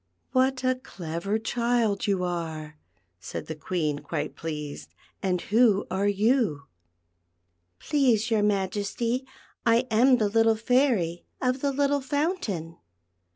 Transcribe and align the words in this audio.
'•What 0.33 0.67
a 0.67 0.73
clever 0.79 1.37
child 1.37 2.07
you 2.07 2.23
are," 2.23 2.75
said 3.19 3.45
the 3.45 3.53
Queen, 3.53 3.99
quite 3.99 4.35
pleased;" 4.35 4.95
and 5.21 5.39
who 5.41 5.85
are 5.91 6.07
you 6.07 6.63
.^" 6.07 6.63
"Please 7.87 8.31
your 8.31 8.41
Majesty, 8.41 9.27
I 9.63 9.85
am 9.91 10.17
the 10.17 10.27
little 10.27 10.55
Fairy 10.55 11.23
of 11.39 11.61
the 11.61 11.71
little 11.71 12.01
Fountain." 12.01 12.77